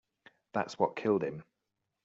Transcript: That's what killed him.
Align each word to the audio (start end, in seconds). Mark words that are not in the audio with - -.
That's 0.53 0.79
what 0.79 0.95
killed 0.95 1.21
him. 1.21 1.43